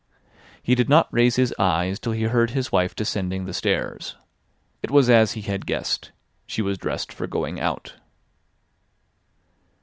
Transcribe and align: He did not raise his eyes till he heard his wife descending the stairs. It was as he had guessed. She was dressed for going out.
He 0.63 0.73
did 0.73 0.89
not 0.89 1.09
raise 1.13 1.35
his 1.35 1.53
eyes 1.59 1.99
till 1.99 2.13
he 2.13 2.23
heard 2.23 2.49
his 2.49 2.71
wife 2.71 2.95
descending 2.95 3.45
the 3.45 3.53
stairs. 3.53 4.15
It 4.81 4.89
was 4.89 5.11
as 5.11 5.33
he 5.33 5.41
had 5.41 5.67
guessed. 5.67 6.11
She 6.47 6.63
was 6.63 6.79
dressed 6.79 7.13
for 7.13 7.27
going 7.27 7.59
out. 7.61 7.93